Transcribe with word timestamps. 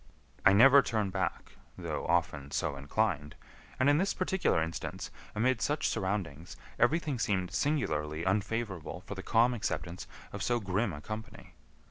I 0.43 0.51
never 0.53 0.81
turn 0.81 1.11
back, 1.11 1.51
though 1.77 2.07
often 2.07 2.49
so 2.49 2.75
inclined, 2.75 3.35
and 3.79 3.87
in 3.87 3.99
this 3.99 4.15
particular 4.15 4.59
instance, 4.59 5.11
amid 5.35 5.61
such 5.61 5.87
surroundings, 5.87 6.57
everything 6.79 7.19
seemed 7.19 7.51
singularly 7.53 8.25
unfavorable 8.25 9.01
for 9.05 9.13
the 9.13 9.21
calm 9.21 9.53
acceptance 9.53 10.07
of 10.33 10.41
so 10.41 10.59
grim 10.59 10.91
a 10.91 11.01
company. 11.01 11.53